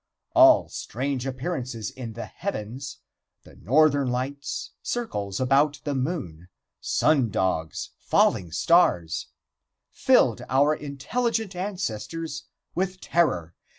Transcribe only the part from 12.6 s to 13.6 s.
with terror.